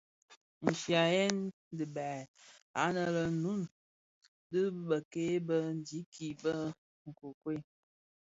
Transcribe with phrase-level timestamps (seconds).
[0.65, 1.37] Nshyayèn
[1.77, 2.21] dhibaï
[2.83, 3.61] ane lè Noun
[4.51, 6.51] dhi bikei bi ndikinimiki bi
[7.09, 7.61] nkokuel.